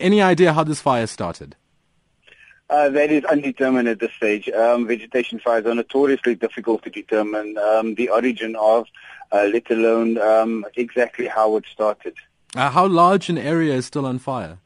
Any 0.00 0.22
idea 0.22 0.54
how 0.54 0.64
this 0.64 0.80
fire 0.80 1.06
started? 1.06 1.56
Uh, 2.70 2.88
that 2.88 3.10
is 3.10 3.24
undetermined 3.24 3.86
at 3.88 4.00
this 4.00 4.12
stage. 4.12 4.48
Um, 4.48 4.86
vegetation 4.86 5.38
fires 5.40 5.66
are 5.66 5.74
notoriously 5.74 6.36
difficult 6.36 6.82
to 6.84 6.90
determine 6.90 7.58
um, 7.58 7.94
the 7.96 8.08
origin 8.08 8.56
of, 8.56 8.86
uh, 9.30 9.48
let 9.52 9.70
alone 9.70 10.16
um, 10.18 10.64
exactly 10.76 11.26
how 11.26 11.56
it 11.56 11.64
started. 11.70 12.14
Uh, 12.56 12.70
how 12.70 12.86
large 12.86 13.28
an 13.28 13.36
area 13.36 13.74
is 13.74 13.86
still 13.86 14.06
on 14.06 14.18
fire? 14.18 14.58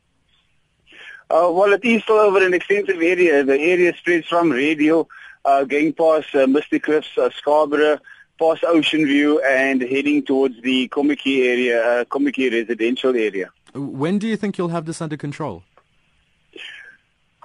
Uh, 1.30 1.50
well, 1.50 1.72
it 1.72 1.84
is 1.84 2.02
still 2.02 2.16
over 2.16 2.44
an 2.46 2.54
extensive 2.54 3.02
area. 3.02 3.42
The 3.42 3.58
area 3.58 3.94
spreads 3.96 4.28
from 4.28 4.52
Radio, 4.52 5.08
uh, 5.44 5.64
going 5.64 5.94
past 5.94 6.32
uh, 6.34 6.46
Misty 6.46 6.78
Cliffs, 6.78 7.18
Scarborough, 7.38 7.98
past 8.38 8.62
Ocean 8.64 9.04
View, 9.06 9.40
and 9.40 9.82
heading 9.82 10.22
towards 10.22 10.60
the 10.62 10.88
Kommetjie 10.88 11.46
area, 11.46 11.82
uh, 11.82 12.04
Kommetjie 12.04 12.52
residential 12.52 13.16
area. 13.16 13.50
When 13.74 14.18
do 14.18 14.28
you 14.28 14.36
think 14.36 14.56
you'll 14.56 14.68
have 14.68 14.86
this 14.86 15.02
under 15.02 15.16
control? 15.16 15.64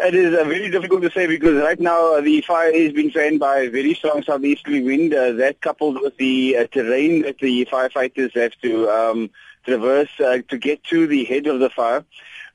It 0.02 0.16
is 0.16 0.34
uh, 0.34 0.46
very 0.46 0.70
difficult 0.70 1.02
to 1.02 1.12
say 1.12 1.28
because 1.28 1.62
right 1.62 1.80
now 1.80 2.16
uh, 2.16 2.22
the 2.22 2.40
fire 2.42 2.70
is 2.70 2.94
being 2.94 3.12
fanned 3.12 3.40
by 3.40 3.62
a 3.62 3.70
very 3.70 3.94
strong 3.94 4.24
southeasterly 4.24 4.82
wind. 4.82 5.14
Uh, 5.14 5.34
that 5.34 5.60
coupled 5.60 6.02
with 6.02 6.16
the 6.18 6.56
uh, 6.56 6.68
terrain 6.68 7.24
that 7.24 7.40
the 7.40 7.66
firefighters 7.66 8.34
have 8.36 8.54
to 8.62 8.90
um, 8.90 9.30
traverse 9.66 10.10
uh, 10.22 10.38
to 10.48 10.58
get 10.58 10.82
to 10.86 11.06
the 11.06 11.26
head 11.26 11.48
of 11.48 11.60
the 11.60 11.70
fire. 11.70 12.06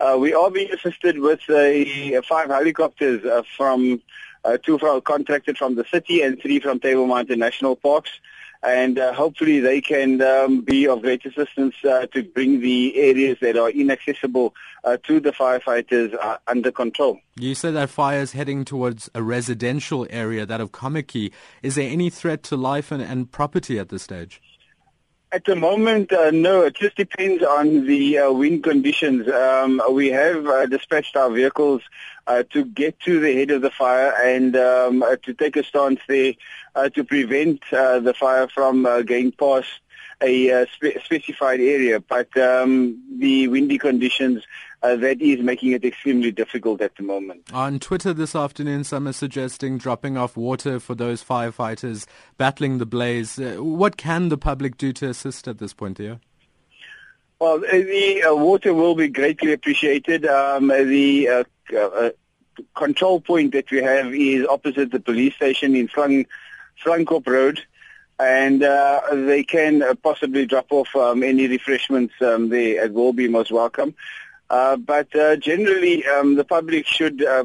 Uh, 0.01 0.17
we 0.19 0.33
are 0.33 0.51
being 0.51 0.73
assisted 0.73 1.19
with 1.19 1.41
five 1.43 2.49
helicopters 2.49 3.23
from 3.57 4.01
two 4.63 4.79
from, 4.79 5.01
contracted 5.03 5.59
from 5.59 5.75
the 5.75 5.85
city 5.85 6.23
and 6.23 6.41
three 6.41 6.61
from 6.61 6.81
Table 6.81 7.07
Mountain 7.07 7.39
National 7.41 7.77
Parks 7.77 8.11
and 8.65 8.99
uh, 8.99 9.13
hopefully 9.13 9.61
they 9.61 9.81
can 9.81 10.23
um, 10.23 10.63
be 10.63 10.89
of 10.89 11.03
great 11.03 11.25
assistance 11.27 11.75
uh, 11.85 12.07
to 12.07 12.23
bring 12.23 12.61
the 12.61 12.97
areas 12.97 13.37
that 13.41 13.57
are 13.57 13.71
inaccessible 13.71 14.55
uh, 14.85 14.97
to 15.05 15.21
the 15.21 15.33
firefighters 15.33 16.15
uh, 16.15 16.39
under 16.47 16.73
control. 16.73 17.19
You 17.37 17.55
said 17.55 17.75
that 17.75 17.91
fire 17.91 18.21
is 18.21 18.33
heading 18.33 18.65
towards 18.65 19.11
a 19.15 19.23
residential 19.23 20.07
area, 20.11 20.47
that 20.47 20.61
of 20.61 20.73
Kommetjie. 20.73 21.33
Is 21.63 21.75
there 21.75 21.91
any 21.91 22.11
threat 22.11 22.43
to 22.45 22.57
life 22.57 22.91
and, 22.91 23.03
and 23.03 23.31
property 23.31 23.79
at 23.79 23.91
this 23.91 24.03
stage? 24.03 24.41
At 25.35 25.47
the 25.47 25.57
moment, 25.57 26.13
uh, 26.13 26.31
no. 26.31 26.63
It 26.63 26.75
just 26.75 26.97
depends 26.97 27.43
on 27.43 27.87
the 27.89 28.19
uh, 28.19 28.33
wind 28.33 28.63
conditions. 28.63 29.29
Um, 29.29 29.83
we 29.91 30.13
have 30.13 30.47
uh, 30.47 30.67
dispatched 30.67 31.17
our 31.17 31.29
vehicles 31.29 31.83
uh, 32.29 32.45
to 32.53 32.65
get 32.65 33.01
to 33.01 33.19
the 33.19 33.35
head 33.35 33.51
of 33.51 33.61
the 33.61 33.71
fire 33.71 34.13
and 34.13 34.55
um, 34.55 35.03
uh, 35.03 35.17
to 35.25 35.35
take 35.35 35.57
a 35.57 35.65
stance 35.65 35.99
there 36.07 36.35
uh, 36.77 36.89
to 36.91 37.03
prevent 37.03 37.63
the 37.69 38.15
fire 38.17 38.47
from 38.47 38.85
going 39.07 39.33
past 39.33 39.67
a 40.23 40.67
spe- 40.73 41.03
specified 41.05 41.59
area, 41.59 41.99
but 41.99 42.29
um, 42.39 43.03
the 43.19 43.49
windy 43.49 43.79
conditions 43.79 44.45
uh, 44.85 44.97
that 44.97 45.21
is 45.23 45.41
making 45.41 45.73
it 45.73 45.85
extremely 45.85 46.31
difficult 46.31 46.83
at 46.83 46.95
the 46.97 47.03
moment. 47.03 47.51
On 47.53 47.79
Twitter 47.79 48.13
this 48.13 48.37
afternoon, 48.37 48.85
some 48.85 49.09
are 49.09 49.15
suggesting 49.15 49.79
dropping 49.79 50.19
off 50.19 50.37
water 50.37 50.79
for 50.79 50.95
those 50.95 51.25
firefighters 51.25 52.07
battling 52.37 52.77
the 52.77 52.87
blaze. 52.87 53.39
Uh, 53.39 53.57
what 53.61 53.97
can 53.97 54.29
the 54.29 54.37
public 54.37 54.77
do 54.77 54.93
to 54.93 55.09
assist 55.09 55.49
at 55.49 55.59
this 55.59 55.73
point 55.73 55.97
here? 55.97 56.21
Well, 57.41 57.65
uh, 57.65 57.71
the 57.71 58.25
uh, 58.25 58.35
water 58.35 58.75
will 58.75 58.95
be 58.95 59.09
greatly 59.09 59.55
appreciated. 59.55 60.27
Um, 60.27 60.69
the 60.69 61.29
uh, 61.29 62.11
control 62.77 63.21
point 63.21 63.53
that 63.53 63.71
we 63.71 63.83
have 63.83 64.15
is 64.15 64.47
opposite 64.47 64.91
the 64.93 65.01
police 65.01 65.35
station 65.35 65.75
in 65.75 65.89
Slangkop 65.89 67.27
Road 67.27 67.63
and 68.19 68.63
uh, 68.63 69.01
they 69.11 69.43
can 69.43 69.83
uh, 69.83 69.95
possibly 69.95 70.47
drop 70.47 70.67
off 70.71 70.95
um, 70.95 71.23
any 71.23 71.49
refreshments 71.49 72.15
um, 72.21 72.49
there. 72.49 72.89
Will 72.91 73.13
be 73.13 73.29
most 73.29 73.51
welcome. 73.51 73.95
Uh, 74.51 74.77
but 74.77 75.15
uh, 75.17 75.37
generally, 75.37 76.07
um, 76.07 76.35
the 76.35 76.45
public 76.45 76.87
should 76.87 77.25
uh, 77.25 77.45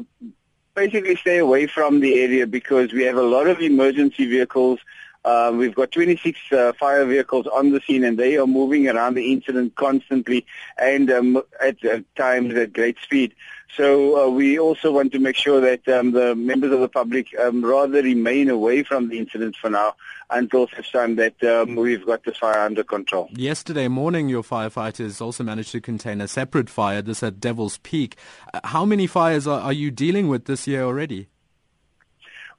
basically 0.74 1.16
stay 1.16 1.38
away 1.38 1.66
from 1.66 2.00
the 2.00 2.20
area 2.20 2.46
because 2.46 2.92
we 2.92 3.04
have 3.04 3.16
a 3.16 3.22
lot 3.22 3.46
of 3.46 3.60
emergency 3.60 4.26
vehicles. 4.26 4.78
Uh, 5.24 5.52
we've 5.54 5.74
got 5.74 5.90
26 5.92 6.38
fire 6.78 7.04
vehicles 7.04 7.46
on 7.46 7.70
the 7.70 7.80
scene, 7.86 8.04
and 8.04 8.18
they 8.18 8.36
are 8.36 8.46
moving 8.46 8.88
around 8.88 9.14
the 9.14 9.32
incident 9.32 9.74
constantly 9.74 10.46
and 10.78 11.10
um, 11.10 11.42
at 11.60 11.76
times 12.16 12.54
at 12.54 12.72
great 12.72 12.96
speed. 13.02 13.34
So 13.76 14.26
uh, 14.26 14.30
we 14.30 14.58
also 14.58 14.90
want 14.92 15.12
to 15.12 15.18
make 15.18 15.36
sure 15.36 15.60
that 15.60 15.86
um, 15.88 16.12
the 16.12 16.34
members 16.34 16.72
of 16.72 16.80
the 16.80 16.88
public 16.88 17.28
um, 17.38 17.64
rather 17.64 18.02
remain 18.02 18.50
away 18.50 18.82
from 18.82 19.08
the 19.08 19.18
incident 19.18 19.56
for 19.56 19.70
now 19.70 19.94
until 20.28 20.68
such 20.68 20.92
time 20.92 21.16
that 21.16 21.42
um, 21.44 21.76
we've 21.76 22.04
got 22.04 22.24
the 22.24 22.32
fire 22.32 22.60
under 22.60 22.82
control. 22.82 23.28
Yesterday 23.32 23.88
morning, 23.88 24.28
your 24.28 24.42
firefighters 24.42 25.20
also 25.20 25.44
managed 25.44 25.72
to 25.72 25.80
contain 25.80 26.20
a 26.20 26.28
separate 26.28 26.68
fire, 26.68 27.02
this 27.02 27.22
at 27.22 27.40
Devil's 27.40 27.78
Peak. 27.78 28.16
Uh, 28.52 28.60
how 28.64 28.84
many 28.84 29.06
fires 29.06 29.46
are, 29.46 29.60
are 29.60 29.72
you 29.72 29.90
dealing 29.90 30.28
with 30.28 30.46
this 30.46 30.66
year 30.66 30.82
already? 30.82 31.28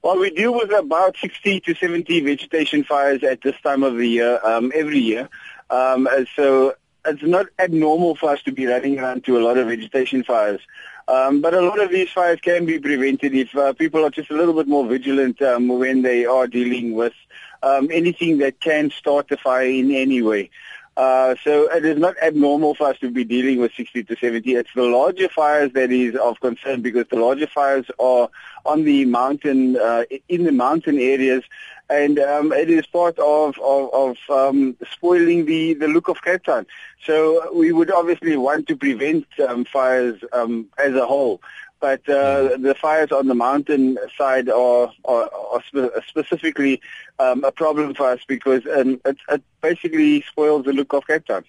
Well, 0.02 0.18
we 0.18 0.30
deal 0.30 0.52
with 0.52 0.72
about 0.72 1.16
60 1.16 1.60
to 1.60 1.74
70 1.76 2.20
vegetation 2.22 2.82
fires 2.82 3.22
at 3.22 3.40
this 3.40 3.54
time 3.62 3.84
of 3.84 3.96
the 3.96 4.06
year, 4.06 4.40
um, 4.44 4.72
every 4.74 4.98
year. 4.98 5.28
Um, 5.70 6.08
so 6.34 6.74
it's 7.06 7.22
not 7.22 7.46
abnormal 7.56 8.16
for 8.16 8.30
us 8.30 8.42
to 8.42 8.52
be 8.52 8.66
running 8.66 8.98
around 8.98 9.24
to 9.26 9.38
a 9.38 9.42
lot 9.44 9.58
of 9.58 9.68
vegetation 9.68 10.24
fires. 10.24 10.60
Um, 11.06 11.40
but 11.40 11.54
a 11.54 11.60
lot 11.60 11.80
of 11.80 11.90
these 11.90 12.10
fires 12.10 12.40
can 12.40 12.66
be 12.66 12.80
prevented 12.80 13.32
if 13.32 13.54
uh, 13.56 13.74
people 13.74 14.04
are 14.04 14.10
just 14.10 14.30
a 14.30 14.34
little 14.34 14.54
bit 14.54 14.66
more 14.66 14.84
vigilant 14.86 15.40
um, 15.40 15.68
when 15.68 16.02
they 16.02 16.26
are 16.26 16.48
dealing 16.48 16.94
with 16.94 17.14
um, 17.62 17.88
anything 17.92 18.38
that 18.38 18.60
can 18.60 18.90
start 18.90 19.28
the 19.28 19.36
fire 19.36 19.66
in 19.66 19.92
any 19.92 20.20
way. 20.20 20.50
Uh, 20.96 21.34
so 21.42 21.70
it 21.72 21.84
is 21.84 21.98
not 21.98 22.14
abnormal 22.22 22.74
for 22.74 22.88
us 22.88 22.98
to 22.98 23.10
be 23.10 23.24
dealing 23.24 23.58
with 23.58 23.72
60 23.74 24.04
to 24.04 24.16
70. 24.16 24.54
It's 24.54 24.70
the 24.74 24.82
larger 24.82 25.28
fires 25.28 25.72
that 25.72 25.90
is 25.90 26.14
of 26.16 26.38
concern 26.40 26.82
because 26.82 27.06
the 27.08 27.16
larger 27.16 27.46
fires 27.46 27.86
are 27.98 28.28
on 28.66 28.84
the 28.84 29.06
mountain, 29.06 29.76
uh, 29.76 30.04
in 30.28 30.44
the 30.44 30.52
mountain 30.52 30.98
areas, 30.98 31.44
and 31.88 32.18
um, 32.18 32.52
it 32.52 32.70
is 32.70 32.86
part 32.86 33.18
of 33.18 33.58
of, 33.58 33.90
of 33.92 34.16
um, 34.30 34.76
spoiling 34.90 35.46
the, 35.46 35.74
the 35.74 35.88
look 35.88 36.08
of 36.08 36.22
Cape 36.22 36.44
Town. 36.44 36.66
So 37.04 37.52
we 37.54 37.72
would 37.72 37.90
obviously 37.90 38.36
want 38.36 38.68
to 38.68 38.76
prevent 38.76 39.26
um, 39.46 39.64
fires 39.64 40.22
um, 40.32 40.66
as 40.78 40.94
a 40.94 41.06
whole 41.06 41.40
but 41.82 42.08
uh, 42.08 42.56
the 42.58 42.76
fires 42.80 43.10
on 43.10 43.26
the 43.26 43.34
mountain 43.34 43.98
side 44.16 44.48
are, 44.48 44.92
are, 45.04 45.28
are 45.34 45.62
spe- 45.66 46.06
specifically 46.06 46.80
um, 47.18 47.42
a 47.42 47.50
problem 47.50 47.92
for 47.92 48.08
us 48.08 48.20
because 48.26 48.64
um, 48.66 49.00
it, 49.04 49.16
it 49.28 49.42
basically 49.60 50.22
spoils 50.22 50.64
the 50.64 50.72
look 50.72 50.92
of 50.92 51.04
Cape 51.08 51.26
Town. 51.26 51.44